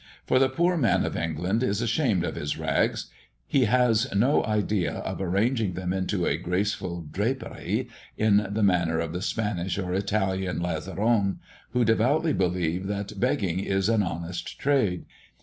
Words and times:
For 0.25 0.39
the 0.39 0.49
poor 0.49 0.77
man 0.77 1.05
of 1.05 1.15
England 1.15 1.61
is 1.61 1.79
ashamed 1.79 2.23
of 2.23 2.33
his 2.33 2.57
rags; 2.57 3.11
he 3.45 3.65
has 3.65 4.07
no 4.15 4.43
idea 4.45 4.93
of 4.93 5.21
arranging 5.21 5.73
them 5.73 5.93
into 5.93 6.25
a 6.25 6.37
graceful 6.37 7.03
draperie 7.11 7.87
in 8.17 8.47
the 8.49 8.63
manner 8.63 8.97
of 8.99 9.13
the 9.13 9.21
Spanish 9.21 9.77
or 9.77 9.93
Italian 9.93 10.59
Lazarone, 10.59 11.37
who 11.73 11.85
devoutly 11.85 12.33
believes 12.33 12.87
that 12.87 13.19
begging 13.19 13.59
is 13.59 13.89
an 13.89 14.01
honest 14.01 14.57
trade. 14.57 15.05